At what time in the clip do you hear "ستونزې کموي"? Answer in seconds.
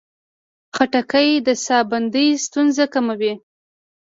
2.45-3.33